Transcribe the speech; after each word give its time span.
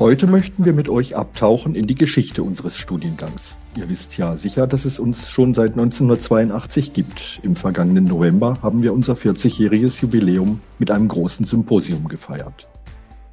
Heute 0.00 0.26
möchten 0.26 0.64
wir 0.64 0.72
mit 0.72 0.88
euch 0.88 1.14
abtauchen 1.14 1.74
in 1.74 1.86
die 1.86 1.94
Geschichte 1.94 2.42
unseres 2.42 2.74
Studiengangs. 2.74 3.58
Ihr 3.76 3.90
wisst 3.90 4.16
ja 4.16 4.38
sicher, 4.38 4.66
dass 4.66 4.86
es 4.86 4.98
uns 4.98 5.28
schon 5.28 5.52
seit 5.52 5.72
1982 5.72 6.94
gibt. 6.94 7.38
Im 7.42 7.54
vergangenen 7.54 8.04
November 8.04 8.56
haben 8.62 8.82
wir 8.82 8.94
unser 8.94 9.12
40-jähriges 9.12 10.00
Jubiläum 10.00 10.62
mit 10.78 10.90
einem 10.90 11.06
großen 11.06 11.44
Symposium 11.44 12.08
gefeiert. 12.08 12.66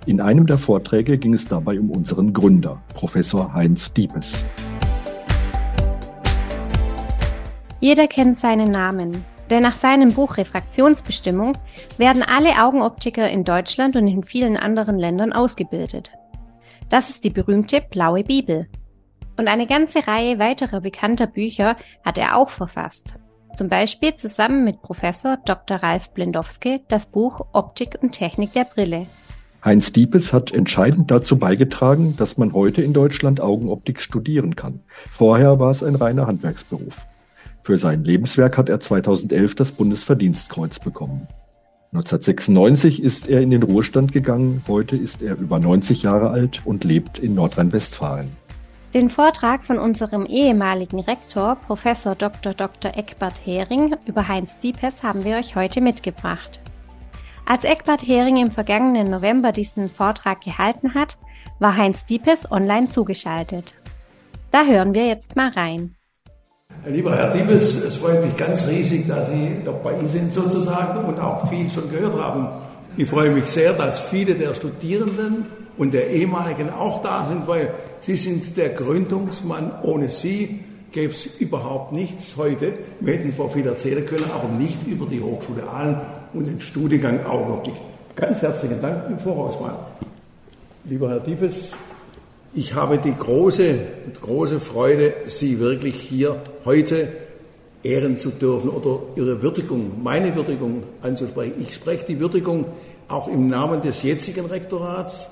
In 0.05 0.20
einem 0.20 0.45
der 0.45 0.58
Vorträge 0.58 1.17
ging 1.17 1.34
es 1.34 1.48
dabei 1.48 1.80
um 1.80 1.89
unseren 1.89 2.34
Gründer, 2.34 2.81
Professor 2.94 3.53
Heinz 3.53 3.94
Diepes. 3.94 4.44
Jeder 7.80 8.08
kennt 8.08 8.39
seinen 8.39 8.72
Namen, 8.72 9.23
denn 9.49 9.63
nach 9.63 9.77
seinem 9.77 10.11
Buch 10.11 10.36
Refraktionsbestimmung 10.36 11.58
werden 11.97 12.23
alle 12.23 12.61
Augenoptiker 12.61 13.30
in 13.30 13.45
Deutschland 13.45 13.95
und 13.95 14.05
in 14.09 14.25
vielen 14.25 14.58
anderen 14.58 15.00
Ländern 15.00 15.31
ausgebildet. 15.31 16.11
Das 16.89 17.09
ist 17.09 17.23
die 17.23 17.29
berühmte 17.29 17.81
Blaue 17.81 18.23
Bibel. 18.23 18.67
Und 19.37 19.47
eine 19.47 19.67
ganze 19.67 20.07
Reihe 20.07 20.39
weiterer 20.39 20.81
bekannter 20.81 21.27
Bücher 21.27 21.75
hat 22.03 22.17
er 22.17 22.37
auch 22.37 22.49
verfasst. 22.49 23.15
Zum 23.55 23.69
Beispiel 23.69 24.13
zusammen 24.13 24.63
mit 24.63 24.81
Professor 24.81 25.38
Dr. 25.45 25.77
Ralf 25.77 26.11
Blendowski 26.11 26.81
das 26.88 27.07
Buch 27.07 27.41
Optik 27.53 27.97
und 28.01 28.11
Technik 28.11 28.53
der 28.53 28.65
Brille. 28.65 29.07
Heinz 29.65 29.91
Diepes 29.91 30.31
hat 30.31 30.51
entscheidend 30.53 31.09
dazu 31.11 31.38
beigetragen, 31.38 32.15
dass 32.15 32.38
man 32.38 32.53
heute 32.53 32.81
in 32.81 32.93
Deutschland 32.93 33.41
Augenoptik 33.41 33.99
studieren 33.99 34.55
kann. 34.55 34.81
Vorher 35.09 35.59
war 35.59 35.71
es 35.71 35.83
ein 35.83 35.95
reiner 35.95 36.27
Handwerksberuf. 36.27 37.07
Für 37.63 37.77
sein 37.77 38.03
Lebenswerk 38.03 38.57
hat 38.57 38.69
er 38.69 38.79
2011 38.79 39.55
das 39.55 39.71
Bundesverdienstkreuz 39.73 40.79
bekommen. 40.79 41.27
1996 41.93 43.02
ist 43.02 43.30
er 43.30 43.41
in 43.41 43.49
den 43.49 43.63
Ruhestand 43.63 44.11
gegangen. 44.11 44.61
Heute 44.67 44.97
ist 44.97 45.21
er 45.21 45.39
über 45.39 45.57
90 45.57 46.03
Jahre 46.03 46.29
alt 46.29 46.61
und 46.66 46.83
lebt 46.83 47.17
in 47.17 47.33
Nordrhein-Westfalen. 47.33 48.29
Den 48.94 49.09
Vortrag 49.09 49.63
von 49.63 49.79
unserem 49.79 50.25
ehemaligen 50.25 50.99
Rektor, 50.99 51.55
Professor 51.55 52.16
Dr. 52.16 52.53
Dr. 52.53 52.95
Eckbert 52.95 53.45
Hering, 53.45 53.95
über 54.05 54.27
Heinz 54.27 54.59
Diepes 54.59 55.03
haben 55.03 55.23
wir 55.23 55.38
euch 55.38 55.55
heute 55.55 55.81
mitgebracht. 55.81 56.59
Als 57.45 57.63
Eckbert 57.63 58.05
Hering 58.05 58.38
im 58.38 58.51
vergangenen 58.51 59.09
November 59.09 59.53
diesen 59.53 59.89
Vortrag 59.89 60.41
gehalten 60.41 60.94
hat, 60.94 61.17
war 61.59 61.77
Heinz 61.77 62.05
Diepes 62.05 62.51
online 62.51 62.89
zugeschaltet. 62.89 63.73
Da 64.51 64.66
hören 64.66 64.94
wir 64.94 65.07
jetzt 65.07 65.35
mal 65.35 65.49
rein. 65.49 65.97
Lieber 66.86 67.16
Herr 67.16 67.33
Diebes, 67.33 67.83
es 67.83 67.95
freut 67.97 68.23
mich 68.23 68.36
ganz 68.38 68.67
riesig, 68.67 69.08
dass 69.08 69.30
Sie 69.30 69.58
dabei 69.66 69.95
sind 70.06 70.31
sozusagen 70.31 71.06
und 71.06 71.19
auch 71.19 71.50
viel 71.50 71.69
schon 71.69 71.89
gehört 71.89 72.16
haben. 72.16 72.47
Ich 72.95 73.09
freue 73.09 73.31
mich 73.31 73.45
sehr, 73.45 73.73
dass 73.73 74.00
viele 74.00 74.36
der 74.36 74.56
Studierenden 74.56 75.45
und 75.78 75.94
der 75.94 76.09
ehemaligen 76.09 76.69
auch 76.69 77.02
da 77.02 77.28
sind, 77.30 77.47
weil 77.47 77.73
Sie 78.00 78.16
sind 78.16 78.56
der 78.57 78.69
Gründungsmann. 78.69 79.72
Ohne 79.84 80.09
Sie 80.09 80.62
gäbe 80.91 81.12
es 81.13 81.25
überhaupt 81.40 81.91
nichts 81.91 82.38
heute. 82.38 82.74
Wir 83.01 83.16
hätten 83.16 83.35
zwar 83.35 83.50
viel 83.50 83.68
erzählen 83.68 84.06
können, 84.06 84.25
aber 84.34 84.47
nicht 84.50 84.88
über 84.88 85.06
die 85.06 85.22
Hochschule 85.22 85.68
Aalen 85.68 85.97
und 86.34 86.47
den 86.47 86.59
Studiengang 86.59 87.25
Augenoptik. 87.25 87.75
Ganz 88.16 88.41
herzlichen 88.41 88.81
Dank 88.81 89.03
im 89.09 89.19
Voraus 89.19 89.59
mal. 89.59 89.78
Lieber 90.85 91.09
Herr 91.09 91.19
Diebes, 91.19 91.74
ich 92.57 92.73
habe 92.73 92.97
die 92.97 93.13
große, 93.13 93.75
große 94.19 94.59
Freude, 94.59 95.13
Sie 95.25 95.59
wirklich 95.59 95.94
hier 95.94 96.41
heute 96.66 97.07
ehren 97.84 98.18
zu 98.18 98.31
dürfen 98.31 98.72
oder 98.72 99.00
Ihre 99.16 99.44
Würdigung, 99.44 100.01
meine 100.03 100.35
Würdigung 100.35 100.81
anzusprechen. 101.03 101.53
Ich 101.59 101.75
spreche 101.75 102.07
die 102.07 102.19
Würdigung 102.19 102.66
auch 103.09 103.28
im 103.28 103.47
Namen 103.47 103.81
des 103.81 104.01
jetzigen 104.01 104.47
Rektorats, 104.47 105.29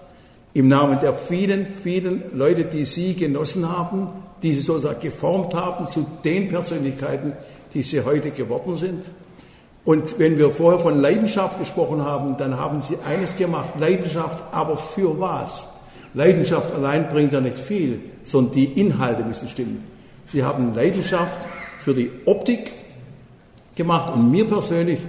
im 0.53 0.67
Namen 0.67 0.99
der 0.99 1.15
vielen, 1.15 1.65
vielen 1.81 2.37
Leute, 2.37 2.65
die 2.65 2.85
Sie 2.85 3.15
genossen 3.15 3.67
haben, 3.67 4.07
die 4.43 4.53
Sie 4.53 4.61
sozusagen 4.61 4.99
geformt 4.99 5.55
haben 5.55 5.87
zu 5.87 6.05
den 6.23 6.47
Persönlichkeiten, 6.47 7.33
die 7.73 7.81
Sie 7.81 8.01
heute 8.01 8.29
geworden 8.29 8.75
sind. 8.75 9.03
Und 9.83 10.19
wenn 10.19 10.37
wir 10.37 10.51
vorher 10.51 10.79
von 10.79 11.01
Leidenschaft 11.01 11.57
gesprochen 11.57 12.03
haben, 12.03 12.37
dann 12.37 12.59
haben 12.59 12.81
Sie 12.81 12.97
eines 13.03 13.35
gemacht, 13.35 13.79
Leidenschaft, 13.79 14.43
aber 14.51 14.77
für 14.77 15.19
was? 15.19 15.74
Leidenschaft 16.15 16.73
allein 16.73 17.09
bringt 17.09 17.33
ja 17.33 17.41
nicht 17.41 17.57
viel, 17.57 17.99
sondern 18.23 18.53
die 18.53 18.65
Inhalte 18.65 19.23
müssen 19.23 19.49
stimmen. 19.49 19.79
Sie 20.25 20.43
haben 20.43 20.73
Leidenschaft 20.73 21.45
für 21.79 21.93
die 21.93 22.09
Optik 22.25 22.71
gemacht 23.75 24.13
und 24.13 24.31
mir 24.31 24.47
persönlich 24.47 24.99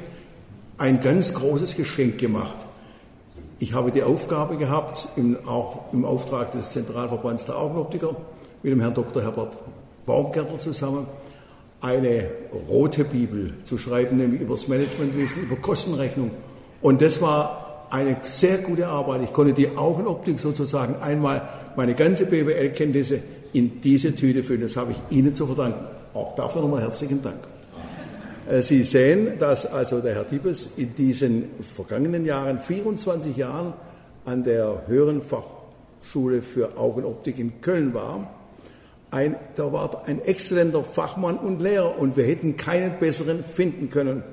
ein 0.79 1.01
ganz 1.01 1.33
großes 1.33 1.77
Geschenk 1.77 2.19
gemacht. 2.19 2.67
Ich 3.59 3.73
habe 3.73 3.91
die 3.91 4.03
Aufgabe 4.03 4.57
gehabt, 4.57 5.09
im, 5.17 5.39
auch 5.47 5.93
im 5.93 6.05
Auftrag 6.05 6.51
des 6.51 6.73
Zentralverbands 6.73 7.47
der 7.47 7.57
Augenoptiker 7.57 8.15
mit 8.63 8.73
dem 8.73 8.81
Herrn 8.81 8.93
Dr. 8.93 9.23
Herbert 9.23 9.57
Baumgärtner 10.05 10.59
zusammen, 10.59 11.07
eine 11.81 12.29
rote 12.69 13.05
Bibel 13.05 13.55
zu 13.65 13.79
schreiben, 13.79 14.17
nämlich 14.17 14.41
über 14.41 14.55
das 14.55 14.69
Managementwissen, 14.69 15.45
über 15.45 15.57
Kostenrechnung. 15.57 16.33
Und 16.83 17.01
das 17.01 17.23
war 17.23 17.66
eine 17.91 18.17
sehr 18.23 18.59
gute 18.59 18.87
Arbeit. 18.87 19.23
Ich 19.25 19.33
konnte 19.33 19.53
die 19.53 19.77
Augenoptik 19.77 20.41
sozusagen 20.41 20.97
einmal 21.01 21.49
meine 21.77 21.95
ganze 21.95 22.27
BWL-Kenntnisse 22.27 23.21
in 23.53 23.81
diese 23.81 24.15
Tüte 24.15 24.43
füllen. 24.43 24.63
Das 24.63 24.77
habe 24.77 24.93
ich 24.93 25.17
Ihnen 25.17 25.35
zu 25.35 25.47
verdanken. 25.47 25.87
Auch 26.15 26.35
dafür 26.35 26.63
nochmal 26.63 26.83
herzlichen 26.83 27.23
Dank. 27.23 27.39
Äh, 28.49 28.63
Sie 28.63 28.85
sehen, 28.85 29.39
dass 29.39 29.67
also 29.67 30.01
der 30.01 30.15
Herr 30.15 30.25
Diebes 30.25 30.71
in 30.77 30.95
diesen 30.95 31.45
vergangenen 31.61 32.25
Jahren, 32.25 32.61
24 32.61 33.37
Jahren, 33.37 33.75
an 34.25 34.43
der 34.43 34.83
Höheren 34.87 35.23
Fachschule 35.23 36.43
für 36.43 36.77
Augenoptik 36.77 37.39
in 37.39 37.61
Köln 37.61 37.95
war. 37.95 38.31
Ein, 39.11 39.37
da 39.55 39.73
war 39.73 40.03
ein 40.07 40.21
exzellenter 40.23 40.83
Fachmann 40.83 41.39
und 41.39 41.61
Lehrer 41.63 41.99
und 41.99 42.17
wir 42.17 42.25
hätten 42.25 42.57
keinen 42.57 42.99
besseren 42.99 43.45
finden 43.45 43.89
können. 43.89 44.25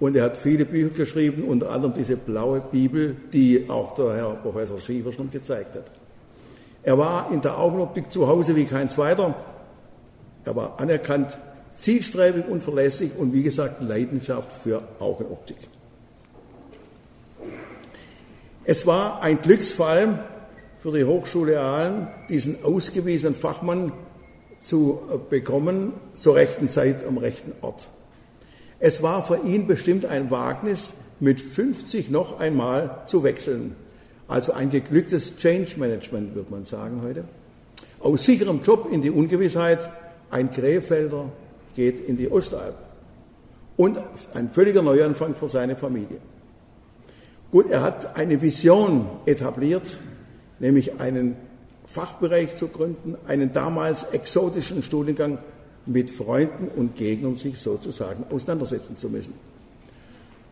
Und 0.00 0.16
er 0.16 0.24
hat 0.24 0.38
viele 0.38 0.64
Bücher 0.64 0.88
geschrieben, 0.88 1.44
unter 1.44 1.70
anderem 1.70 1.92
diese 1.94 2.16
blaue 2.16 2.60
Bibel, 2.60 3.16
die 3.34 3.68
auch 3.68 3.94
der 3.94 4.14
Herr 4.16 4.30
Professor 4.30 4.80
Schiefer 4.80 5.12
schon 5.12 5.30
gezeigt 5.30 5.76
hat. 5.76 5.84
Er 6.82 6.96
war 6.96 7.30
in 7.30 7.42
der 7.42 7.58
Augenoptik 7.58 8.10
zu 8.10 8.26
Hause 8.26 8.56
wie 8.56 8.64
kein 8.64 8.88
zweiter. 8.88 9.34
Er 10.46 10.56
war 10.56 10.80
anerkannt, 10.80 11.36
zielstrebig 11.74 12.48
und 12.48 12.62
verlässlich 12.62 13.12
und 13.16 13.34
wie 13.34 13.42
gesagt 13.42 13.82
Leidenschaft 13.82 14.50
für 14.64 14.82
Augenoptik. 14.98 15.58
Es 18.64 18.86
war 18.86 19.22
ein 19.22 19.42
Glücksfall 19.42 20.24
für 20.80 20.92
die 20.92 21.04
Hochschule 21.04 21.60
Aalen, 21.60 22.08
diesen 22.30 22.64
ausgewiesenen 22.64 23.34
Fachmann 23.34 23.92
zu 24.60 25.00
bekommen, 25.28 25.92
zur 26.14 26.36
rechten 26.36 26.68
Zeit 26.68 27.06
am 27.06 27.18
rechten 27.18 27.52
Ort. 27.60 27.90
Es 28.80 29.02
war 29.02 29.22
für 29.22 29.36
ihn 29.44 29.66
bestimmt 29.66 30.06
ein 30.06 30.30
Wagnis, 30.30 30.94
mit 31.20 31.38
50 31.38 32.10
noch 32.10 32.40
einmal 32.40 33.02
zu 33.04 33.22
wechseln. 33.22 33.76
Also 34.26 34.52
ein 34.52 34.70
geglücktes 34.70 35.36
Change 35.36 35.74
Management, 35.76 36.34
würde 36.34 36.50
man 36.50 36.64
sagen 36.64 37.02
heute. 37.04 37.24
Aus 38.00 38.24
sicherem 38.24 38.62
Job 38.62 38.88
in 38.90 39.02
die 39.02 39.10
Ungewissheit, 39.10 39.90
ein 40.30 40.50
Krefelder 40.50 41.26
geht 41.76 42.00
in 42.08 42.16
die 42.16 42.30
Ostalb. 42.30 42.74
Und 43.76 43.98
ein 44.32 44.48
völliger 44.48 44.82
Neuanfang 44.82 45.34
für 45.34 45.48
seine 45.48 45.76
Familie. 45.76 46.18
Gut, 47.50 47.70
er 47.70 47.82
hat 47.82 48.16
eine 48.16 48.40
Vision 48.40 49.06
etabliert, 49.26 50.00
nämlich 50.58 51.00
einen 51.00 51.36
Fachbereich 51.86 52.56
zu 52.56 52.68
gründen, 52.68 53.16
einen 53.26 53.52
damals 53.52 54.04
exotischen 54.04 54.82
Studiengang 54.82 55.38
mit 55.90 56.10
Freunden 56.10 56.68
und 56.76 56.96
Gegnern 56.96 57.34
sich 57.34 57.58
sozusagen 57.58 58.24
auseinandersetzen 58.30 58.96
zu 58.96 59.08
müssen. 59.08 59.34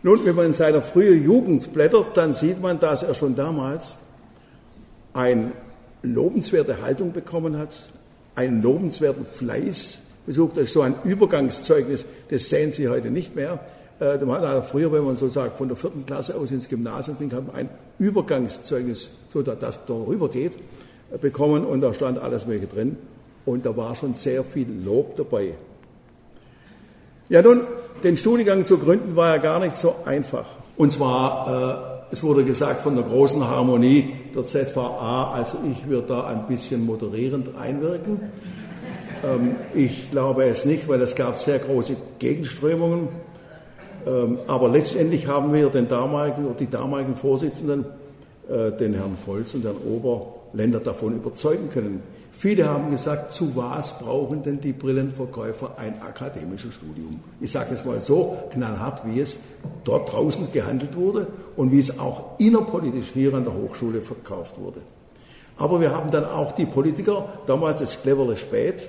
Nun, 0.02 0.24
wenn 0.24 0.34
man 0.34 0.46
in 0.46 0.52
seiner 0.52 0.82
frühen 0.82 1.24
Jugend 1.24 1.72
blättert, 1.72 2.16
dann 2.16 2.34
sieht 2.34 2.60
man, 2.60 2.78
dass 2.78 3.02
er 3.02 3.14
schon 3.14 3.34
damals 3.34 3.96
eine 5.12 5.52
lobenswerte 6.02 6.82
Haltung 6.82 7.12
bekommen 7.12 7.56
hat, 7.56 7.74
einen 8.34 8.62
lobenswerten 8.62 9.26
Fleiß 9.26 10.00
besucht. 10.26 10.56
Das 10.56 10.64
ist 10.64 10.72
so 10.72 10.82
ein 10.82 10.94
Übergangszeugnis, 11.04 12.06
das 12.30 12.48
sehen 12.48 12.72
Sie 12.72 12.88
heute 12.88 13.10
nicht 13.10 13.34
mehr. 13.34 13.60
äh, 14.00 14.18
man 14.24 14.40
hat 14.42 14.66
früher, 14.66 14.92
wenn 14.92 15.04
man 15.04 15.16
so 15.16 15.28
sagt, 15.28 15.58
von 15.58 15.68
der 15.68 15.76
vierten 15.76 16.04
Klasse 16.06 16.36
aus 16.36 16.50
ins 16.50 16.68
Gymnasium 16.68 17.18
ging, 17.18 17.32
hat 17.32 17.46
man 17.46 17.56
ein 17.56 17.68
Übergangszeugnis, 17.98 19.10
so 19.32 19.42
dass 19.42 19.58
das 19.58 19.78
darüber 19.86 20.28
geht, 20.28 20.56
äh, 21.12 21.18
bekommen 21.18 21.64
und 21.64 21.80
da 21.80 21.94
stand 21.94 22.18
alles 22.18 22.46
Mögliche 22.46 22.72
drin 22.72 22.96
und 23.44 23.64
da 23.64 23.76
war 23.76 23.94
schon 23.94 24.14
sehr 24.14 24.44
viel 24.44 24.68
Lob 24.84 25.16
dabei. 25.16 25.54
Ja, 27.28 27.42
nun, 27.42 27.62
den 28.02 28.16
Studiengang 28.16 28.64
zu 28.64 28.78
gründen 28.78 29.16
war 29.16 29.34
ja 29.34 29.36
gar 29.36 29.60
nicht 29.60 29.76
so 29.76 29.96
einfach. 30.04 30.46
Und 30.76 30.90
zwar, 30.90 31.98
äh, 32.10 32.12
es 32.12 32.22
wurde 32.22 32.44
gesagt 32.44 32.80
von 32.80 32.94
der 32.94 33.04
großen 33.04 33.46
Harmonie 33.46 34.14
der 34.34 34.44
ZVA, 34.44 35.32
also 35.32 35.58
ich 35.70 35.88
würde 35.88 36.08
da 36.08 36.26
ein 36.26 36.46
bisschen 36.46 36.86
moderierend 36.86 37.50
einwirken. 37.56 38.20
Ähm, 39.24 39.56
ich 39.74 40.10
glaube 40.10 40.44
es 40.44 40.64
nicht, 40.64 40.88
weil 40.88 41.02
es 41.02 41.14
gab 41.14 41.38
sehr 41.38 41.58
große 41.58 41.96
Gegenströmungen. 42.18 43.08
Ähm, 44.06 44.38
aber 44.46 44.68
letztendlich 44.68 45.26
haben 45.26 45.52
wir 45.52 45.68
den 45.68 45.88
damaligen, 45.88 46.56
die 46.58 46.70
damaligen 46.70 47.16
Vorsitzenden, 47.16 47.84
äh, 48.48 48.70
den 48.72 48.94
Herrn 48.94 49.18
Volz 49.26 49.54
und 49.54 49.64
Herrn 49.64 49.76
Oberländer 49.76 50.80
davon 50.80 51.16
überzeugen 51.16 51.68
können. 51.70 52.02
Viele 52.40 52.68
haben 52.68 52.92
gesagt, 52.92 53.34
zu 53.34 53.56
was 53.56 53.98
brauchen 53.98 54.44
denn 54.44 54.60
die 54.60 54.72
Brillenverkäufer 54.72 55.72
ein 55.76 56.00
akademisches 56.00 56.74
Studium? 56.74 57.18
Ich 57.40 57.50
sage 57.50 57.74
es 57.74 57.84
mal 57.84 58.00
so 58.00 58.38
knallhart, 58.52 59.02
wie 59.06 59.18
es 59.18 59.38
dort 59.82 60.12
draußen 60.12 60.52
gehandelt 60.52 60.96
wurde 60.96 61.26
und 61.56 61.72
wie 61.72 61.80
es 61.80 61.98
auch 61.98 62.38
innerpolitisch 62.38 63.08
hier 63.12 63.34
an 63.34 63.42
der 63.42 63.54
Hochschule 63.54 64.02
verkauft 64.02 64.56
wurde. 64.60 64.82
Aber 65.56 65.80
wir 65.80 65.92
haben 65.92 66.12
dann 66.12 66.24
auch 66.26 66.52
die 66.52 66.66
Politiker, 66.66 67.28
damals 67.46 67.80
das 67.80 68.02
cleverle 68.02 68.36
Spät, 68.36 68.88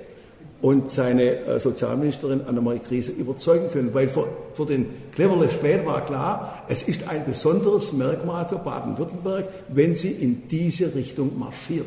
und 0.62 0.90
seine 0.90 1.40
äh, 1.40 1.58
Sozialministerin 1.58 2.42
Annemarie 2.42 2.80
Krise 2.80 3.12
überzeugen 3.12 3.70
können, 3.72 3.94
weil 3.94 4.08
für, 4.08 4.28
für 4.52 4.66
den 4.66 4.86
Cleverle 5.12 5.50
Spät 5.50 5.86
war 5.86 6.04
klar, 6.04 6.64
es 6.68 6.82
ist 6.82 7.08
ein 7.08 7.24
besonderes 7.24 7.94
Merkmal 7.94 8.46
für 8.46 8.58
Baden-Württemberg, 8.58 9.48
wenn 9.68 9.94
sie 9.94 10.10
in 10.10 10.46
diese 10.48 10.94
Richtung 10.94 11.38
marschiert. 11.38 11.86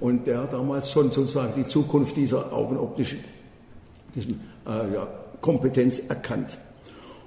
Und 0.00 0.26
der 0.26 0.42
hat 0.42 0.52
damals 0.52 0.90
schon 0.90 1.10
sozusagen 1.10 1.52
die 1.56 1.66
Zukunft 1.66 2.16
dieser 2.16 2.52
augenoptischen 2.52 3.20
äh, 4.16 4.94
ja, 4.94 5.06
Kompetenz 5.40 6.00
erkannt. 6.08 6.58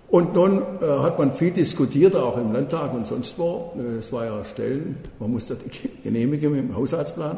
Und 0.10 0.36
nun 0.36 0.62
äh, 0.62 0.86
hat 1.00 1.18
man 1.18 1.34
viel 1.34 1.52
diskutiert, 1.52 2.16
auch 2.16 2.38
im 2.38 2.54
Landtag 2.54 2.94
und 2.94 3.08
sonst 3.08 3.38
wo. 3.38 3.74
Äh, 3.78 3.98
es 3.98 4.12
war 4.12 4.26
ja 4.26 4.46
Stellen, 4.46 4.98
man 5.20 5.32
musste 5.32 5.56
die 5.56 5.90
genehmigen 6.04 6.56
im 6.56 6.76
Haushaltsplan. 6.76 7.38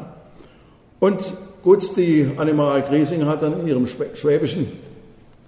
Und 1.00 1.32
gut, 1.62 1.96
die 1.96 2.30
Annemarie 2.36 2.82
Griesing 2.82 3.26
hat 3.26 3.42
dann 3.42 3.60
in 3.60 3.66
ihrem 3.66 3.86
schwäbischen 3.86 4.68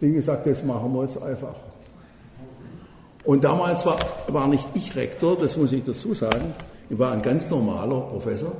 Ding 0.00 0.14
gesagt, 0.14 0.46
das 0.46 0.62
machen 0.62 0.92
wir 0.92 1.02
jetzt 1.02 1.20
einfach. 1.22 1.54
Und 3.24 3.44
damals 3.44 3.84
war, 3.84 3.98
war 4.28 4.46
nicht 4.46 4.66
ich 4.74 4.96
Rektor, 4.96 5.36
das 5.36 5.56
muss 5.56 5.72
ich 5.72 5.84
dazu 5.84 6.14
sagen. 6.14 6.54
Ich 6.88 6.98
war 6.98 7.12
ein 7.12 7.20
ganz 7.20 7.50
normaler 7.50 8.00
Professor. 8.00 8.52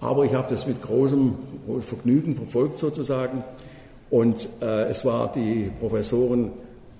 Aber 0.00 0.24
ich 0.24 0.34
habe 0.34 0.48
das 0.48 0.66
mit 0.66 0.80
großem 0.80 1.34
Vergnügen 1.80 2.36
verfolgt 2.36 2.78
sozusagen. 2.78 3.42
Und 4.10 4.48
äh, 4.62 4.84
es 4.84 5.04
war 5.04 5.32
die 5.32 5.70
Professoren, 5.80 6.52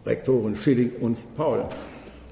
Rektoren 0.04 0.56
Schilling 0.56 0.92
und 1.00 1.16
Paul. 1.36 1.64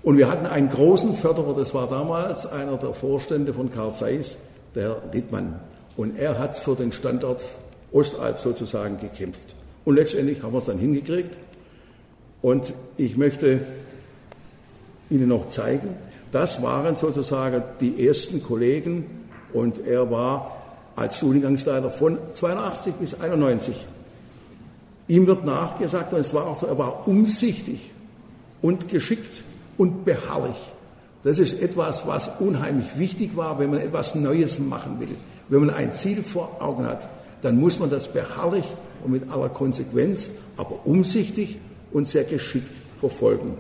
Und 0.03 0.19
wir 0.19 0.31
hatten 0.31 0.47
einen 0.47 0.69
großen 0.69 1.15
Förderer, 1.15 1.55
das 1.55 1.75
war 1.75 1.89
damals 1.89 2.47
einer 2.47 2.77
der 2.77 2.93
Vorstände 2.93 3.53
von 3.53 3.71
Karl 3.71 3.93
Zeiss, 3.93 4.37
der 4.75 5.03
Littmann. 5.13 5.61
Und 5.97 6.19
er 6.19 6.39
hat 6.39 6.57
für 6.57 6.75
den 6.75 6.93
Standort 6.93 7.45
Ostalb 7.93 8.39
sozusagen 8.39 8.99
gekämpft. 8.99 9.55
Und 9.85 9.97
letztendlich 9.97 10.43
haben 10.43 10.53
wir 10.53 10.59
es 10.59 10.67
dann 10.67 10.79
hingekriegt. 10.79 11.31
Und 12.43 12.75
ich 12.97 13.17
möchte 13.17 13.61
Ihnen 15.09 15.29
noch 15.29 15.49
zeigen, 15.49 15.89
das 16.33 16.63
waren 16.63 16.97
sozusagen 16.97 17.63
die 17.81 18.07
ersten 18.07 18.43
Kollegen 18.43 19.07
und 19.53 19.87
er 19.87 20.11
war 20.11 20.56
als 20.97 21.19
Studiengangsleiter 21.19 21.91
von 21.91 22.19
82 22.33 22.95
bis 22.95 23.21
91. 23.21 23.77
Ihm 25.09 25.27
wird 25.27 25.45
nachgesagt, 25.45 26.13
und 26.13 26.21
es 26.21 26.35
war 26.35 26.47
auch 26.47 26.57
so, 26.57 26.67
er 26.67 26.79
war 26.79 27.07
umsichtig 27.07 27.93
und 28.63 28.89
geschickt 28.89 29.45
und 29.77 30.05
beharrlich. 30.05 30.57
Das 31.23 31.39
ist 31.39 31.61
etwas, 31.61 32.07
was 32.07 32.41
unheimlich 32.41 32.99
wichtig 32.99 33.37
war, 33.37 33.59
wenn 33.59 33.71
man 33.71 33.81
etwas 33.81 34.15
Neues 34.15 34.59
machen 34.59 34.99
will. 34.99 35.17
Wenn 35.49 35.61
man 35.61 35.71
ein 35.71 35.93
Ziel 35.93 36.23
vor 36.23 36.57
Augen 36.61 36.87
hat, 36.87 37.09
dann 37.43 37.61
muss 37.61 37.79
man 37.79 37.91
das 37.91 38.09
beharrlich 38.09 38.65
und 39.05 39.13
mit 39.13 39.31
aller 39.31 39.49
Konsequenz, 39.49 40.31
aber 40.57 40.87
umsichtig 40.87 41.59
und 41.93 42.09
sehr 42.09 42.25
geschickt 42.25 42.81
verfolgen. 42.99 43.55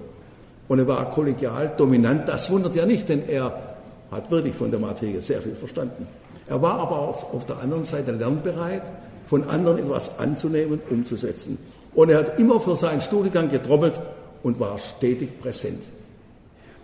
Und 0.68 0.78
er 0.78 0.88
war 0.88 1.08
kollegial 1.10 1.72
dominant. 1.76 2.28
Das 2.28 2.50
wundert 2.50 2.74
ja 2.74 2.86
nicht, 2.86 3.08
denn 3.08 3.28
er 3.28 3.76
hat 4.10 4.30
wirklich 4.30 4.54
von 4.54 4.70
der 4.70 4.80
Materie 4.80 5.22
sehr 5.22 5.40
viel 5.40 5.54
verstanden. 5.54 6.06
Er 6.48 6.62
war 6.62 6.78
aber 6.78 6.98
auf, 6.98 7.34
auf 7.34 7.44
der 7.46 7.58
anderen 7.58 7.84
Seite 7.84 8.12
lernbereit, 8.12 8.82
von 9.26 9.44
anderen 9.44 9.78
etwas 9.78 10.18
anzunehmen, 10.18 10.80
umzusetzen. 10.88 11.58
Und 11.94 12.10
er 12.10 12.18
hat 12.18 12.38
immer 12.38 12.60
für 12.60 12.76
seinen 12.76 13.00
Studiengang 13.00 13.48
getrommelt 13.48 14.00
und 14.42 14.60
war 14.60 14.78
stetig 14.78 15.40
präsent. 15.40 15.82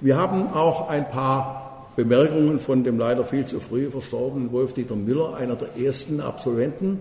Wir 0.01 0.17
haben 0.17 0.53
auch 0.53 0.89
ein 0.89 1.09
paar 1.09 1.87
Bemerkungen 1.95 2.59
von 2.59 2.83
dem 2.83 2.99
leider 2.99 3.25
viel 3.25 3.45
zu 3.45 3.61
früh 3.61 3.91
verstorbenen 3.91 4.51
Wolf-Dieter 4.51 4.97
Müller, 4.97 5.37
einer 5.37 5.55
der 5.55 5.77
ersten 5.77 6.21
Absolventen. 6.21 6.99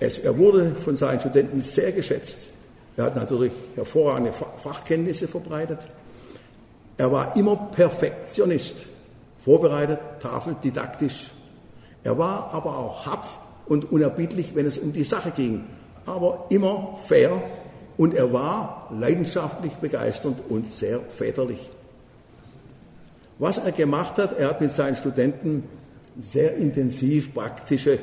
Es, 0.00 0.18
er 0.18 0.36
wurde 0.38 0.74
von 0.74 0.96
seinen 0.96 1.20
Studenten 1.20 1.60
sehr 1.60 1.92
geschätzt. 1.92 2.48
Er 2.96 3.04
hat 3.04 3.16
natürlich 3.16 3.52
hervorragende 3.76 4.32
Fachkenntnisse 4.32 5.28
verbreitet. 5.28 5.86
Er 6.96 7.12
war 7.12 7.36
immer 7.36 7.54
Perfektionist 7.70 8.74
vorbereitet, 9.48 9.98
tafeldidaktisch. 10.20 11.30
Er 12.04 12.18
war 12.18 12.52
aber 12.52 12.76
auch 12.76 13.06
hart 13.06 13.30
und 13.64 13.90
unerbittlich, 13.90 14.54
wenn 14.54 14.66
es 14.66 14.76
um 14.76 14.92
die 14.92 15.04
Sache 15.04 15.30
ging, 15.30 15.64
aber 16.04 16.44
immer 16.50 16.98
fair 17.06 17.42
und 17.96 18.12
er 18.12 18.30
war 18.30 18.90
leidenschaftlich 18.92 19.72
begeisternd 19.76 20.42
und 20.50 20.68
sehr 20.68 21.00
väterlich. 21.00 21.70
Was 23.38 23.56
er 23.56 23.72
gemacht 23.72 24.18
hat, 24.18 24.38
er 24.38 24.48
hat 24.48 24.60
mit 24.60 24.70
seinen 24.70 24.96
Studenten 24.96 25.64
sehr 26.20 26.54
intensiv 26.56 27.32
praktische, 27.32 27.98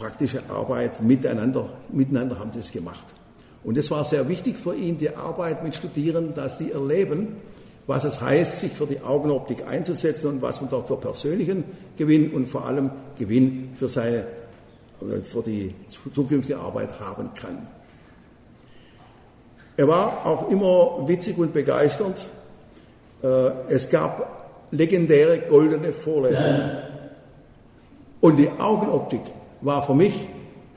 praktische 0.00 0.42
Arbeit 0.50 1.00
miteinander, 1.00 1.68
miteinander 1.92 2.40
haben 2.40 2.50
sie 2.52 2.58
es 2.58 2.72
gemacht. 2.72 3.04
Und 3.62 3.78
es 3.78 3.88
war 3.92 4.02
sehr 4.02 4.28
wichtig 4.28 4.56
für 4.56 4.74
ihn, 4.74 4.98
die 4.98 5.14
Arbeit 5.14 5.62
mit 5.62 5.76
Studierenden, 5.76 6.34
dass 6.34 6.58
sie 6.58 6.72
erleben, 6.72 7.36
was 7.86 8.04
es 8.04 8.20
heißt, 8.20 8.60
sich 8.60 8.72
für 8.72 8.86
die 8.86 9.00
Augenoptik 9.00 9.66
einzusetzen 9.66 10.28
und 10.28 10.42
was 10.42 10.60
man 10.60 10.70
da 10.70 10.82
für 10.82 10.96
persönlichen 10.96 11.64
Gewinn 11.96 12.32
und 12.32 12.46
vor 12.46 12.66
allem 12.66 12.90
Gewinn 13.18 13.70
für, 13.78 13.88
seine, 13.88 14.26
äh, 15.00 15.20
für 15.22 15.42
die 15.42 15.74
zukünftige 16.12 16.58
Arbeit 16.58 17.00
haben 17.00 17.30
kann. 17.34 17.66
Er 19.76 19.88
war 19.88 20.24
auch 20.26 20.50
immer 20.50 21.08
witzig 21.08 21.38
und 21.38 21.52
begeistert. 21.52 22.28
Äh, 23.22 23.26
es 23.68 23.88
gab 23.90 24.68
legendäre 24.70 25.40
goldene 25.40 25.92
Vorlesungen. 25.92 26.78
Und 28.20 28.36
die 28.36 28.48
Augenoptik 28.48 29.22
war 29.60 29.82
für 29.82 29.94
mich, 29.94 30.14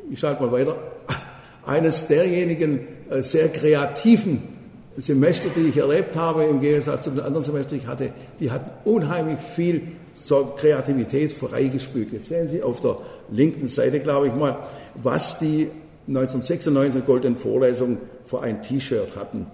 ich 0.09 0.19
schalte 0.19 0.41
mal 0.41 0.51
weiter, 0.51 0.75
eines 1.65 2.07
derjenigen 2.07 2.87
äh, 3.11 3.21
sehr 3.21 3.49
kreativen 3.49 4.54
Semester, 4.97 5.49
die 5.53 5.67
ich 5.67 5.77
erlebt 5.77 6.15
habe, 6.15 6.45
im 6.45 6.61
Gegensatz 6.61 7.03
zu 7.03 7.09
den 7.09 7.19
anderen 7.19 7.43
Semestern, 7.43 7.77
die 7.77 7.83
ich 7.83 7.87
hatte, 7.87 8.13
die 8.39 8.51
hatten 8.51 8.71
unheimlich 8.89 9.39
viel 9.55 9.87
so 10.13 10.53
Kreativität 10.57 11.33
freigespült. 11.33 12.13
Jetzt 12.13 12.27
sehen 12.27 12.47
Sie 12.47 12.63
auf 12.63 12.79
der 12.79 12.97
linken 13.29 13.67
Seite, 13.67 13.99
glaube 13.99 14.27
ich 14.27 14.33
mal, 14.33 14.57
was 15.03 15.37
die 15.39 15.69
1996 16.07 17.05
Goldenen 17.05 17.37
Vorlesung 17.37 17.97
für 18.25 18.41
ein 18.41 18.61
T-Shirt 18.61 19.15
hatten. 19.15 19.47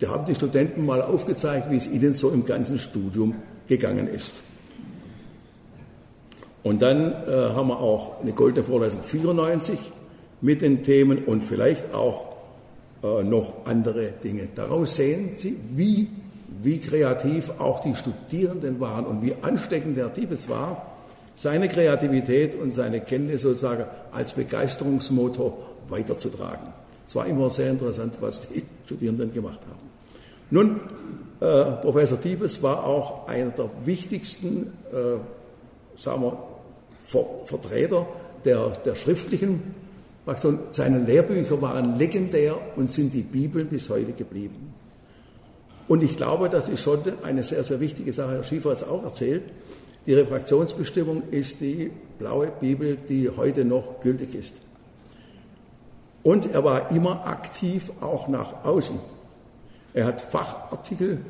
Da 0.00 0.08
haben 0.08 0.26
die 0.26 0.34
Studenten 0.34 0.84
mal 0.84 1.00
aufgezeigt, 1.00 1.70
wie 1.70 1.76
es 1.76 1.86
ihnen 1.86 2.14
so 2.14 2.30
im 2.30 2.44
ganzen 2.44 2.78
Studium 2.78 3.36
gegangen 3.68 4.08
ist. 4.08 4.34
Und 6.62 6.82
dann 6.82 7.12
äh, 7.12 7.50
haben 7.54 7.68
wir 7.68 7.78
auch 7.78 8.20
eine 8.20 8.32
Goldene 8.32 8.64
Vorlesung 8.64 9.02
94 9.04 9.78
mit 10.40 10.62
den 10.62 10.82
Themen 10.82 11.18
und 11.18 11.44
vielleicht 11.44 11.94
auch 11.94 12.35
äh, 13.02 13.22
noch 13.22 13.66
andere 13.66 14.12
Dinge. 14.22 14.48
Daraus 14.54 14.96
sehen 14.96 15.30
Sie, 15.36 15.56
wie, 15.74 16.08
wie 16.62 16.78
kreativ 16.78 17.50
auch 17.58 17.80
die 17.80 17.94
Studierenden 17.94 18.80
waren 18.80 19.06
und 19.06 19.22
wie 19.22 19.34
ansteckend 19.42 19.96
der 19.96 20.12
Tibet 20.12 20.48
war, 20.48 20.94
seine 21.34 21.68
Kreativität 21.68 22.54
und 22.54 22.72
seine 22.72 23.00
Kenntnis 23.00 23.42
sozusagen 23.42 23.84
als 24.12 24.32
Begeisterungsmotor 24.32 25.56
weiterzutragen. 25.88 26.72
Es 27.06 27.14
war 27.14 27.26
immer 27.26 27.50
sehr 27.50 27.70
interessant, 27.70 28.16
was 28.20 28.48
die 28.48 28.62
Studierenden 28.84 29.32
gemacht 29.32 29.60
haben. 29.68 29.86
Nun, 30.50 30.80
äh, 31.40 31.72
Professor 31.82 32.20
Tiebes 32.20 32.62
war 32.62 32.84
auch 32.84 33.28
einer 33.28 33.50
der 33.50 33.68
wichtigsten 33.84 34.72
äh, 34.92 35.18
sagen 35.96 36.22
wir, 36.22 36.38
Ver 37.04 37.24
Vertreter 37.44 38.06
der, 38.44 38.70
der 38.84 38.94
schriftlichen 38.94 39.74
seine 40.72 40.98
Lehrbücher 40.98 41.60
waren 41.62 41.98
legendär 41.98 42.56
und 42.76 42.90
sind 42.90 43.14
die 43.14 43.22
Bibel 43.22 43.64
bis 43.64 43.88
heute 43.88 44.12
geblieben. 44.12 44.74
Und 45.88 46.02
ich 46.02 46.16
glaube, 46.16 46.48
das 46.48 46.68
ist 46.68 46.82
schon 46.82 47.00
eine 47.22 47.44
sehr, 47.44 47.62
sehr 47.62 47.78
wichtige 47.78 48.12
Sache. 48.12 48.32
Herr 48.32 48.44
Schiefer 48.44 48.70
hat 48.70 48.78
es 48.78 48.88
auch 48.88 49.04
erzählt. 49.04 49.44
Die 50.06 50.14
Refraktionsbestimmung 50.14 51.22
ist 51.30 51.60
die 51.60 51.92
blaue 52.18 52.48
Bibel, 52.60 52.96
die 52.96 53.28
heute 53.28 53.64
noch 53.64 54.00
gültig 54.00 54.34
ist. 54.34 54.54
Und 56.22 56.52
er 56.52 56.64
war 56.64 56.90
immer 56.90 57.24
aktiv 57.26 57.92
auch 58.00 58.26
nach 58.26 58.64
außen. 58.64 58.98
Er 59.94 60.06
hat 60.06 60.20
Fachartikel 60.20 61.20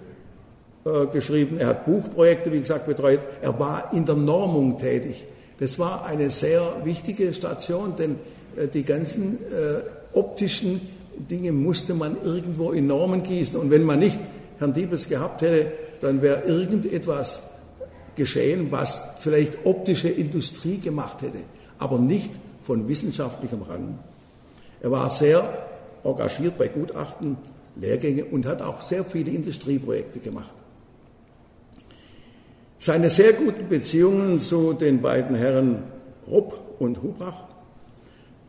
äh, 0.86 1.06
geschrieben, 1.06 1.58
er 1.58 1.68
hat 1.68 1.84
Buchprojekte, 1.84 2.50
wie 2.50 2.60
gesagt, 2.60 2.86
betreut. 2.86 3.20
Er 3.42 3.58
war 3.58 3.92
in 3.92 4.06
der 4.06 4.14
Normung 4.14 4.78
tätig. 4.78 5.26
Das 5.58 5.78
war 5.78 6.06
eine 6.06 6.30
sehr 6.30 6.80
wichtige 6.84 7.32
Station, 7.34 7.94
denn 7.96 8.16
die 8.72 8.82
ganzen 8.82 9.38
äh, 9.52 10.16
optischen 10.16 10.80
Dinge 11.16 11.52
musste 11.52 11.94
man 11.94 12.16
irgendwo 12.22 12.72
in 12.72 12.86
Normen 12.86 13.22
gießen. 13.22 13.58
Und 13.58 13.70
wenn 13.70 13.84
man 13.84 13.98
nicht 13.98 14.18
Herrn 14.58 14.72
Diebes 14.72 15.08
gehabt 15.08 15.42
hätte, 15.42 15.72
dann 16.00 16.22
wäre 16.22 16.42
irgendetwas 16.42 17.42
geschehen, 18.16 18.68
was 18.70 19.02
vielleicht 19.20 19.64
optische 19.64 20.08
Industrie 20.08 20.78
gemacht 20.78 21.22
hätte, 21.22 21.38
aber 21.78 21.98
nicht 21.98 22.30
von 22.64 22.88
wissenschaftlichem 22.88 23.62
Rang. 23.62 23.98
Er 24.80 24.90
war 24.90 25.10
sehr 25.10 25.66
engagiert 26.04 26.58
bei 26.58 26.68
Gutachten, 26.68 27.36
Lehrgänge 27.76 28.24
und 28.24 28.46
hat 28.46 28.62
auch 28.62 28.80
sehr 28.80 29.04
viele 29.04 29.30
Industrieprojekte 29.30 30.18
gemacht. 30.18 30.50
Seine 32.78 33.10
sehr 33.10 33.32
guten 33.32 33.68
Beziehungen 33.68 34.40
zu 34.40 34.72
den 34.72 35.00
beiden 35.00 35.36
Herren 35.36 35.82
Rupp 36.26 36.58
und 36.78 37.02
Hubrach 37.02 37.44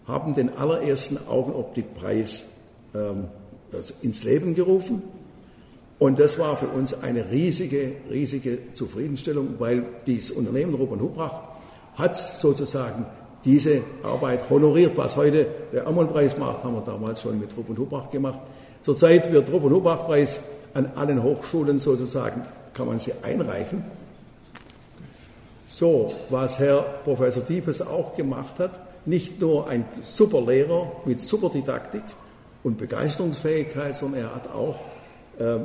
haben 0.07 0.35
den 0.35 0.57
allerersten 0.57 1.17
Augenoptikpreis 1.27 2.45
ähm, 2.95 3.25
ins 4.01 4.23
Leben 4.23 4.55
gerufen. 4.55 5.01
Und 5.99 6.19
das 6.19 6.37
war 6.39 6.57
für 6.57 6.67
uns 6.67 6.93
eine 7.01 7.31
riesige, 7.31 7.93
riesige 8.09 8.73
Zufriedenstellung, 8.73 9.55
weil 9.57 9.83
dieses 10.05 10.31
Unternehmen 10.31 10.75
und 10.75 11.01
Hubrach 11.01 11.41
hat 11.95 12.15
sozusagen 12.17 13.05
diese 13.43 13.81
Arbeit 14.03 14.49
honoriert. 14.49 14.95
Was 14.95 15.17
heute 15.17 15.47
der 15.71 15.87
Ammon-Preis 15.87 16.37
macht, 16.37 16.63
haben 16.63 16.75
wir 16.75 16.81
damals 16.81 17.21
schon 17.21 17.39
mit 17.39 17.55
Rupp 17.57 17.69
und 17.69 17.79
Hubrach 17.79 18.09
gemacht. 18.09 18.39
Zurzeit 18.83 19.31
wird 19.31 19.51
Rupp 19.51 19.63
und 19.63 19.73
Hubrach-Preis 19.73 20.39
an 20.73 20.91
allen 20.95 21.21
Hochschulen 21.21 21.79
sozusagen, 21.79 22.43
kann 22.73 22.87
man 22.87 22.99
sie 22.99 23.13
einreichen. 23.23 23.83
So, 25.67 26.13
was 26.29 26.59
Herr 26.59 26.81
Professor 27.03 27.43
Diepes 27.43 27.81
auch 27.81 28.15
gemacht 28.15 28.59
hat, 28.59 28.79
nicht 29.07 29.39
nur 29.39 29.67
ein 29.67 29.85
super 30.01 30.41
Lehrer 30.41 30.91
mit 31.05 31.21
super 31.21 31.49
Didaktik 31.49 32.03
und 32.61 32.77
Begeisterungsfähigkeit, 32.77 33.95
sondern 33.95 34.21
er 34.21 34.35
hat 34.35 34.49
auch 34.49 34.75
äh, 35.39 35.59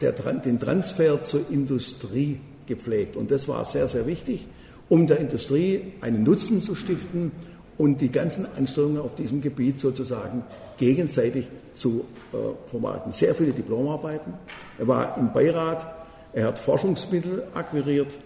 der, 0.00 0.12
den 0.12 0.58
Transfer 0.58 1.22
zur 1.22 1.48
Industrie 1.50 2.40
gepflegt. 2.66 3.16
Und 3.16 3.30
das 3.30 3.46
war 3.46 3.64
sehr, 3.64 3.86
sehr 3.86 4.06
wichtig, 4.06 4.46
um 4.88 5.06
der 5.06 5.18
Industrie 5.18 5.92
einen 6.00 6.24
Nutzen 6.24 6.60
zu 6.60 6.74
stiften 6.74 7.30
und 7.78 8.00
die 8.00 8.10
ganzen 8.10 8.46
Anstrengungen 8.56 9.00
auf 9.00 9.14
diesem 9.14 9.40
Gebiet 9.40 9.78
sozusagen 9.78 10.42
gegenseitig 10.76 11.46
zu 11.74 12.04
äh, 12.32 12.36
vermarkten. 12.70 13.12
Sehr 13.12 13.34
viele 13.36 13.52
Diplomarbeiten. 13.52 14.34
Er 14.78 14.88
war 14.88 15.16
im 15.16 15.32
Beirat, 15.32 15.86
er 16.32 16.48
hat 16.48 16.58
Forschungsmittel 16.58 17.44
akquiriert 17.54 18.18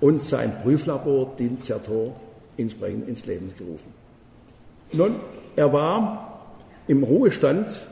und 0.00 0.22
sein 0.22 0.62
Prüflabor, 0.62 1.34
den 1.38 1.60
Zertor, 1.60 2.16
entsprechend 2.56 3.08
ins 3.08 3.26
Leben 3.26 3.52
gerufen. 3.56 3.92
Nun, 4.92 5.16
er 5.56 5.72
war 5.72 6.42
im 6.86 7.02
Ruhestand 7.02 7.86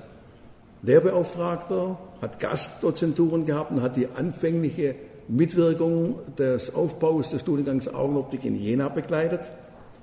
Lehrbeauftragter, 0.83 1.99
hat 2.21 2.39
Gastdozenturen 2.39 3.45
gehabt 3.45 3.71
und 3.71 3.83
hat 3.83 3.97
die 3.97 4.09
anfängliche 4.15 4.95
Mitwirkung 5.29 6.17
des 6.37 6.75
Aufbaus 6.75 7.31
des 7.31 7.43
Studiengangs 7.43 7.93
Augenoptik 7.93 8.45
in 8.45 8.57
Jena 8.57 8.89
begleitet, 8.89 9.51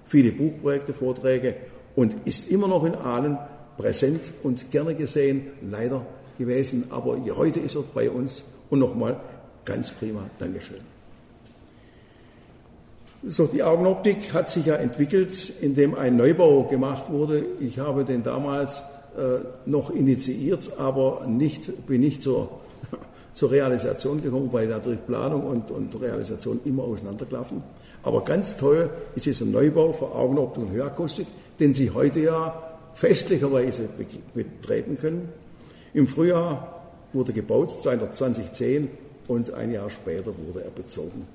viele 0.05 0.31
Buchprojekte, 0.31 0.93
Vorträge 0.93 1.55
und 1.95 2.15
ist 2.25 2.49
immer 2.51 2.67
noch 2.67 2.83
in 2.83 2.95
Aalen 2.95 3.37
präsent 3.77 4.33
und 4.43 4.71
gerne 4.71 4.95
gesehen, 4.95 5.47
leider 5.61 6.05
gewesen. 6.37 6.85
Aber 6.89 7.17
heute 7.35 7.59
ist 7.59 7.75
er 7.75 7.83
bei 7.93 8.09
uns 8.09 8.43
und 8.69 8.79
nochmal 8.79 9.19
ganz 9.65 9.91
prima. 9.91 10.29
Dankeschön. 10.39 10.94
So, 13.27 13.47
die 13.47 13.63
Augenoptik 13.63 14.33
hat 14.33 14.51
sich 14.51 14.67
ja 14.67 14.75
entwickelt, 14.75 15.51
indem 15.59 15.95
ein 15.95 16.15
Neubau 16.15 16.63
gemacht 16.63 17.11
wurde. 17.11 17.43
Ich 17.59 17.79
habe 17.79 18.05
den 18.05 18.21
damals 18.21 18.83
äh, 19.17 19.39
noch 19.65 19.89
initiiert, 19.89 20.77
aber 20.77 21.25
nicht, 21.27 21.87
bin 21.87 22.01
nicht 22.01 22.21
zur, 22.21 22.59
zur 23.33 23.49
Realisation 23.49 24.21
gekommen, 24.21 24.49
weil 24.51 24.67
natürlich 24.67 25.03
Planung 25.07 25.43
und, 25.47 25.71
und 25.71 25.99
Realisation 25.99 26.59
immer 26.65 26.83
auseinanderklaffen. 26.83 27.63
Aber 28.03 28.23
ganz 28.23 28.57
toll 28.57 28.91
ist 29.15 29.25
dieser 29.25 29.45
Neubau 29.45 29.91
für 29.91 30.13
Augenoptik 30.13 30.61
und 30.61 30.71
Hörakustik, 30.71 31.25
den 31.59 31.73
Sie 31.73 31.89
heute 31.89 32.19
ja 32.19 32.61
festlicherweise 32.93 33.89
betreten 34.35 34.99
können. 34.99 35.29
Im 35.95 36.05
Frühjahr 36.05 36.91
wurde 37.11 37.33
gebaut, 37.33 37.81
2010, 37.81 38.87
und 39.27 39.51
ein 39.51 39.71
Jahr 39.71 39.89
später 39.89 40.31
wurde 40.45 40.63
er 40.63 40.69
bezogen. 40.69 41.25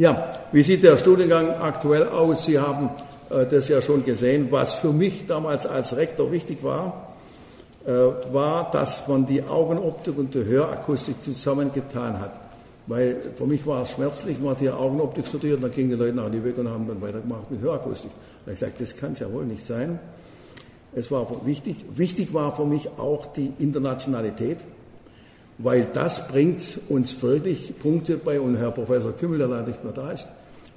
Ja, 0.00 0.32
wie 0.50 0.62
sieht 0.62 0.82
der 0.82 0.96
Studiengang 0.96 1.50
aktuell 1.60 2.08
aus? 2.08 2.46
Sie 2.46 2.58
haben 2.58 2.88
äh, 3.28 3.44
das 3.44 3.68
ja 3.68 3.82
schon 3.82 4.02
gesehen. 4.02 4.46
Was 4.48 4.72
für 4.72 4.94
mich 4.94 5.26
damals 5.26 5.66
als 5.66 5.94
Rektor 5.94 6.32
wichtig 6.32 6.64
war, 6.64 7.16
äh, 7.84 7.90
war, 8.32 8.70
dass 8.70 9.06
man 9.08 9.26
die 9.26 9.42
Augenoptik 9.42 10.16
und 10.16 10.32
die 10.34 10.42
Hörakustik 10.42 11.22
zusammengetan 11.22 12.18
hat. 12.18 12.40
Weil 12.86 13.14
für 13.36 13.44
mich 13.44 13.66
war 13.66 13.82
es 13.82 13.90
schmerzlich, 13.90 14.40
man 14.40 14.52
hat 14.52 14.60
hier 14.60 14.74
Augenoptik 14.74 15.26
studiert 15.26 15.56
und 15.56 15.64
dann 15.64 15.70
gingen 15.70 15.90
die 15.90 15.96
Leute 15.96 16.16
nach 16.16 16.32
Lübeck 16.32 16.56
und 16.56 16.70
haben 16.70 16.88
dann 16.88 17.02
weitergemacht 17.02 17.50
mit 17.50 17.60
Hörakustik. 17.60 18.10
Und 18.46 18.54
ich 18.54 18.58
sagte, 18.58 18.82
das 18.82 18.96
kann 18.96 19.12
es 19.12 19.18
ja 19.18 19.30
wohl 19.30 19.44
nicht 19.44 19.66
sein. 19.66 19.98
Es 20.94 21.10
war 21.10 21.26
wichtig. 21.44 21.76
Wichtig 21.94 22.32
war 22.32 22.56
für 22.56 22.64
mich 22.64 22.88
auch 22.96 23.26
die 23.26 23.52
Internationalität 23.58 24.60
weil 25.62 25.88
das 25.92 26.28
bringt 26.28 26.80
uns 26.88 27.22
wirklich 27.22 27.78
Punkte 27.78 28.16
bei, 28.16 28.40
und 28.40 28.56
Herr 28.56 28.70
Professor 28.70 29.12
Kümmel, 29.12 29.38
der 29.38 29.48
leider 29.48 29.68
nicht 29.68 29.84
mehr 29.84 29.92
da 29.92 30.10
ist, 30.10 30.28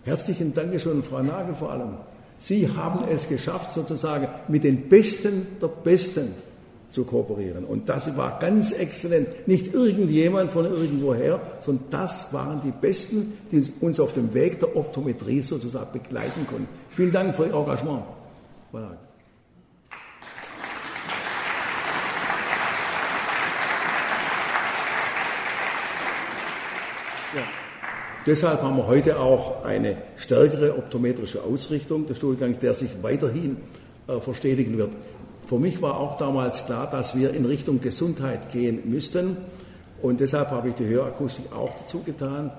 herzlichen 0.04 0.54
Dankeschön, 0.54 1.04
Frau 1.04 1.24
Nagel 1.24 1.56
vor 1.56 1.72
allem. 1.72 1.98
Sie 2.38 2.70
haben 2.70 3.06
es 3.10 3.30
geschafft, 3.30 3.72
sozusagen 3.72 4.28
mit 4.50 4.64
den 4.64 4.90
Besten 4.90 5.48
der 5.62 5.68
Besten 5.68 6.34
zu 6.90 7.06
kooperieren. 7.06 7.64
Und 7.64 7.90
das 7.90 8.16
war 8.18 8.38
ganz 8.40 8.72
exzellent. 8.72 9.48
Nicht 9.48 9.74
irgendjemand 9.74 10.52
von 10.52 10.66
irgendwoher, 10.66 11.40
sondern 11.62 11.86
das 11.90 12.32
waren 12.34 12.62
die 12.62 12.72
Besten, 12.72 13.34
die 13.52 13.64
uns 13.82 14.00
auf 14.00 14.14
dem 14.14 14.34
Weg 14.34 14.60
der 14.60 14.76
Optometrie 14.76 15.42
sozusagen 15.42 15.92
begleiten 15.94 16.46
konnten. 16.48 16.68
Vielen 16.92 17.12
Dank 17.12 17.36
für 17.36 17.46
Ihr 17.46 17.54
Engagement. 17.56 18.04
Deshalb 28.26 28.62
haben 28.62 28.78
wir 28.78 28.88
heute 28.88 29.20
auch 29.20 29.66
eine 29.66 29.98
stärkere 30.16 30.78
optometrische 30.78 31.44
Ausrichtung 31.44 32.08
des 32.08 32.18
Studiengangs, 32.18 32.58
der 32.60 32.74
sich 32.74 32.92
weiterhin 33.02 33.58
äh, 34.08 34.22
verstetigen 34.22 34.78
wird. 34.78 34.92
Für 35.46 35.60
mich 35.60 35.82
war 35.82 36.00
auch 36.00 36.16
damals 36.16 36.66
klar, 36.66 36.90
dass 36.90 37.18
wir 37.18 37.34
in 37.34 37.44
Richtung 37.44 37.82
Gesundheit 37.82 38.50
gehen 38.50 38.90
müssten. 38.90 39.36
Und 40.02 40.22
deshalb 40.22 40.52
habe 40.52 40.70
ich 40.70 40.76
die 40.76 40.86
Hörakustik 40.86 41.52
auch 41.54 41.76
dazu 41.76 42.00
getan. 42.00 42.52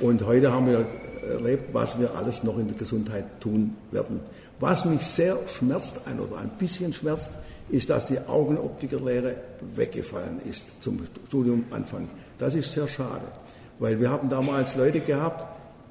Und 0.00 0.24
heute 0.24 0.50
haben 0.50 0.68
wir 0.68 0.86
erlebt, 1.34 1.74
was 1.74 1.98
wir 2.00 2.14
alles 2.16 2.42
noch 2.42 2.58
in 2.58 2.68
der 2.68 2.76
Gesundheit 2.76 3.26
tun 3.40 3.76
werden. 3.90 4.20
Was 4.58 4.86
mich 4.86 5.02
sehr 5.02 5.36
schmerzt, 5.48 6.00
ein 6.06 6.18
oder 6.18 6.38
ein 6.38 6.50
bisschen 6.58 6.94
schmerzt, 6.94 7.32
ist, 7.68 7.90
dass 7.90 8.06
die 8.06 8.18
Augenoptikerlehre 8.26 9.34
weggefallen 9.74 10.40
ist 10.48 10.82
zum 10.82 11.00
Studiumanfang. 11.26 12.08
Das 12.38 12.54
ist 12.54 12.72
sehr 12.72 12.88
schade. 12.88 13.24
Weil 13.78 14.00
wir 14.00 14.10
haben 14.10 14.28
damals 14.28 14.76
Leute 14.76 15.00
gehabt, 15.00 15.44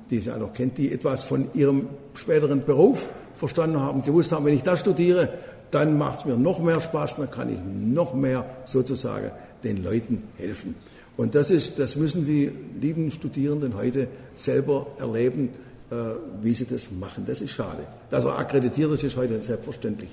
die 0.10 0.20
Sie 0.20 0.32
alle 0.32 0.42
noch 0.42 0.54
kennt, 0.54 0.78
die 0.78 0.92
etwas 0.92 1.24
von 1.24 1.48
ihrem 1.54 1.88
späteren 2.14 2.64
Beruf 2.64 3.08
verstanden 3.36 3.80
haben, 3.80 4.04
gewusst 4.04 4.32
haben, 4.32 4.46
wenn 4.46 4.54
ich 4.54 4.64
das 4.64 4.82
studiere, 4.82 5.30
dann 5.72 5.98
macht 5.98 6.20
es 6.20 6.26
mir 6.26 6.38
noch 6.38 6.60
mehr 6.60 6.80
Spaß, 6.80 7.16
dann 7.18 7.32
kann 7.32 7.50
ich 7.50 7.60
noch 7.60 8.14
mehr 8.14 8.46
sozusagen 8.66 9.32
den 9.64 9.84
Leuten 9.84 10.24
helfen. 10.38 10.76
Und 11.18 11.36
das 11.36 11.52
ist, 11.52 11.80
das 11.80 11.96
müssen 11.96 12.26
die 12.26 12.52
lieben 12.80 13.12
Studierenden 13.12 13.76
heute 13.76 14.08
selber 14.34 14.88
erleben, 15.00 15.50
äh, 15.92 15.96
wie 16.42 16.54
sie 16.54 16.66
das 16.66 16.92
machen. 16.92 17.24
Das 17.26 17.42
ist 17.42 17.52
schade. 17.52 17.86
Dass 18.10 18.26
er 18.26 18.38
akkreditiert 18.38 18.92
ist, 18.92 19.04
ist 19.04 19.18
heute 19.18 19.42
selbstverständlich. 19.42 20.10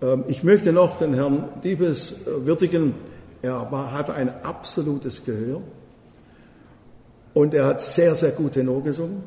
Ähm, 0.00 0.24
ich 0.28 0.42
möchte 0.42 0.72
noch 0.72 0.96
den 0.96 1.14
Herrn 1.14 1.44
Diebes 1.62 2.12
äh, 2.12 2.46
würdigen. 2.46 2.94
Er 3.42 3.70
hatte 3.92 4.14
ein 4.14 4.32
absolutes 4.44 5.24
Gehör 5.24 5.60
und 7.34 7.54
er 7.54 7.66
hat 7.66 7.82
sehr, 7.82 8.14
sehr 8.14 8.30
gut 8.30 8.52
Tenor 8.52 8.82
gesungen. 8.82 9.24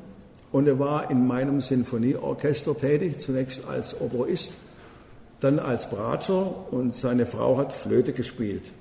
Und 0.52 0.68
er 0.68 0.80
war 0.80 1.12
in 1.12 1.28
meinem 1.28 1.60
Sinfonieorchester 1.60 2.78
tätig, 2.78 3.20
zunächst 3.20 3.68
als 3.68 4.00
Oboist 4.00 4.54
dann 5.42 5.60
als 5.60 5.90
Bratscher 5.90 6.72
und 6.72 6.96
seine 6.96 7.26
Frau 7.26 7.58
hat 7.58 7.74
Flöte 7.74 8.14
gespielt. 8.14 8.72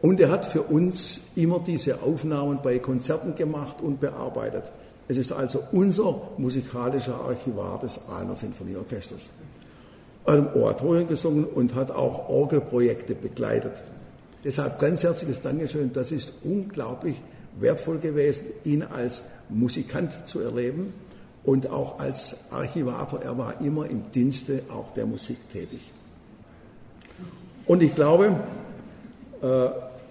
Und 0.00 0.20
er 0.20 0.30
hat 0.30 0.44
für 0.44 0.62
uns 0.62 1.20
immer 1.36 1.60
diese 1.60 2.02
Aufnahmen 2.02 2.60
bei 2.62 2.78
Konzerten 2.78 3.34
gemacht 3.34 3.80
und 3.80 4.00
bearbeitet. 4.00 4.72
Es 5.06 5.16
ist 5.16 5.32
also 5.32 5.62
unser 5.72 6.22
musikalischer 6.38 7.20
Archivar 7.20 7.78
des 7.78 8.00
Aalner 8.08 8.34
Sinfonieorchesters. 8.34 9.30
Er 10.26 10.32
hat 10.32 10.56
Oratorien 10.56 11.06
gesungen 11.06 11.44
und 11.44 11.74
hat 11.74 11.90
auch 11.90 12.28
Orgelprojekte 12.28 13.14
begleitet. 13.14 13.82
Deshalb 14.44 14.78
ganz 14.78 15.02
herzliches 15.02 15.40
Dankeschön. 15.40 15.92
Das 15.92 16.12
ist 16.12 16.32
unglaublich 16.42 17.16
wertvoll 17.58 17.98
gewesen, 17.98 18.46
ihn 18.64 18.82
als 18.82 19.22
Musikant 19.48 20.28
zu 20.28 20.40
erleben 20.40 20.92
und 21.44 21.70
auch 21.70 21.98
als 21.98 22.36
Archivator. 22.50 23.22
Er 23.22 23.38
war 23.38 23.60
immer 23.60 23.88
im 23.88 24.10
Dienste 24.12 24.62
auch 24.70 24.92
der 24.94 25.06
Musik 25.06 25.38
tätig. 25.50 25.92
Und 27.66 27.82
ich 27.82 27.94
glaube, 27.94 28.36
äh, 29.42 29.46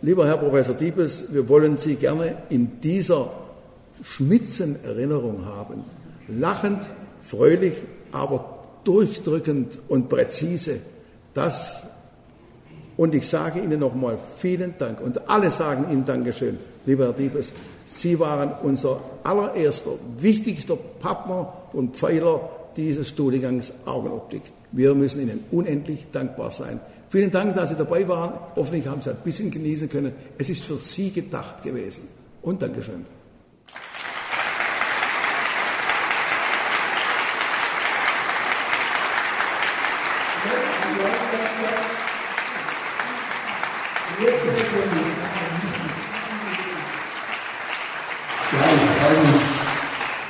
lieber 0.02 0.26
Herr 0.26 0.38
Professor 0.38 0.76
Diebes, 0.76 1.32
wir 1.32 1.48
wollen 1.48 1.78
Sie 1.78 1.96
gerne 1.96 2.38
in 2.50 2.82
dieser 2.82 3.32
schmitzen 4.02 4.84
Erinnerung 4.84 5.46
haben. 5.46 5.84
Lachend, 6.28 6.90
fröhlich, 7.22 7.76
aber 8.12 8.64
durchdrückend 8.84 9.80
und 9.88 10.10
präzise. 10.10 10.80
Das 11.34 11.84
und 12.98 13.16
ich 13.16 13.28
sage 13.28 13.60
Ihnen 13.60 13.80
nochmal 13.80 14.18
vielen 14.38 14.76
Dank 14.78 15.02
und 15.02 15.30
alle 15.30 15.52
sagen 15.52 15.92
Ihnen 15.92 16.06
Dankeschön, 16.06 16.58
lieber 16.86 17.06
Herr 17.06 17.14
Diebes. 17.14 17.54
Sie 17.86 18.20
waren 18.20 18.52
unser 18.62 19.02
allererster, 19.24 19.92
wichtigster 20.20 20.76
Partner 20.76 21.52
und 21.74 21.96
Pfeiler 21.96 22.50
dieses 22.78 23.10
Studiengangs 23.10 23.74
Augenoptik. 23.86 24.44
Wir 24.72 24.94
müssen 24.96 25.22
Ihnen 25.22 25.44
unendlich 25.52 26.08
dankbar 26.12 26.52
sein. 26.52 26.80
Vielen 27.10 27.30
Dank, 27.30 27.54
dass 27.56 27.70
Sie 27.70 27.76
dabei 27.76 28.08
waren. 28.08 28.34
Hoffentlich 28.56 28.88
haben 28.88 29.02
Sie 29.02 29.12
ein 29.12 29.18
bisschen 29.24 29.52
genießen 29.52 29.90
können. 29.90 30.14
Es 30.38 30.50
ist 30.50 30.64
für 30.64 30.78
Sie 30.78 31.12
gedacht 31.12 31.62
gewesen. 31.64 32.08
Und 32.42 32.62
Dankeschön. 32.62 33.06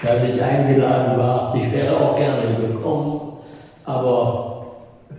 dass 0.03 0.24
ich 0.24 0.43
eingeladen 0.43 1.17
war. 1.17 1.55
Ich 1.55 1.72
wäre 1.72 1.98
auch 1.98 2.17
gerne 2.17 2.58
gekommen, 2.73 3.37
aber 3.85 4.65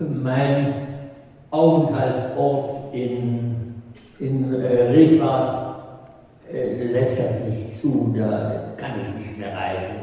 mein 0.01 0.75
Aufenthaltsort 1.51 2.95
in, 2.95 3.83
in 4.19 4.55
äh, 4.55 4.91
Rifa 4.91 5.77
äh, 6.53 6.85
lässt 6.85 7.19
das 7.19 7.41
nicht 7.49 7.73
zu, 7.81 8.15
da 8.17 8.75
kann 8.77 9.01
ich 9.03 9.27
nicht 9.27 9.39
mehr 9.39 9.57
reisen. 9.57 9.97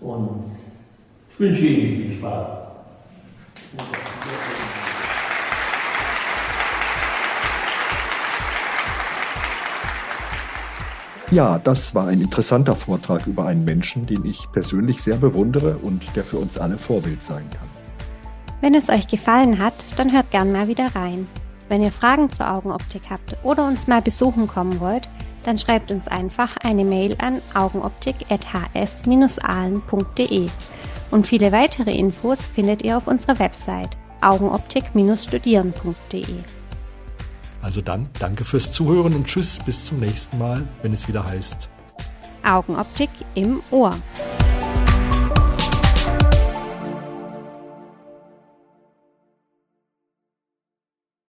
Und 0.00 0.44
ich 1.30 1.40
wünsche 1.40 1.66
Ihnen 1.66 2.02
viel 2.02 2.18
Spaß. 2.18 2.66
Ja, 11.32 11.58
das 11.58 11.92
war 11.94 12.06
ein 12.06 12.20
interessanter 12.20 12.76
Vortrag 12.76 13.26
über 13.26 13.46
einen 13.46 13.64
Menschen, 13.64 14.06
den 14.06 14.24
ich 14.24 14.46
persönlich 14.52 15.02
sehr 15.02 15.16
bewundere 15.16 15.76
und 15.78 16.04
der 16.14 16.24
für 16.24 16.38
uns 16.38 16.56
alle 16.56 16.78
Vorbild 16.78 17.20
sein 17.22 17.50
kann. 17.50 17.68
Wenn 18.60 18.74
es 18.74 18.88
euch 18.88 19.08
gefallen 19.08 19.58
hat, 19.58 19.74
dann 19.96 20.12
hört 20.12 20.30
gern 20.30 20.52
mal 20.52 20.68
wieder 20.68 20.94
rein. 20.94 21.26
Wenn 21.68 21.82
ihr 21.82 21.90
Fragen 21.90 22.30
zur 22.30 22.48
Augenoptik 22.48 23.10
habt 23.10 23.36
oder 23.42 23.66
uns 23.66 23.88
mal 23.88 24.00
besuchen 24.00 24.46
kommen 24.46 24.78
wollt, 24.78 25.08
dann 25.42 25.58
schreibt 25.58 25.90
uns 25.90 26.06
einfach 26.06 26.56
eine 26.62 26.84
Mail 26.84 27.16
an 27.18 27.40
augenoptik.hs-ahlen.de. 27.54 30.48
Und 31.10 31.26
viele 31.26 31.50
weitere 31.52 31.96
Infos 31.96 32.46
findet 32.46 32.82
ihr 32.82 32.96
auf 32.96 33.08
unserer 33.08 33.38
Website 33.38 33.96
augenoptik-studieren.de. 34.22 36.24
Also 37.66 37.80
dann, 37.80 38.08
danke 38.20 38.44
fürs 38.44 38.72
Zuhören 38.72 39.12
und 39.12 39.26
tschüss, 39.26 39.58
bis 39.58 39.86
zum 39.86 39.98
nächsten 39.98 40.38
Mal, 40.38 40.68
wenn 40.82 40.92
es 40.92 41.08
wieder 41.08 41.24
heißt 41.24 41.68
Augenoptik 42.44 43.10
im 43.34 43.60
Ohr. 43.72 43.92